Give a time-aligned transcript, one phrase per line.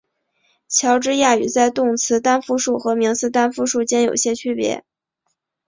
[0.67, 4.83] 乔治亚语在动词单复数和名词单复数间有些区别。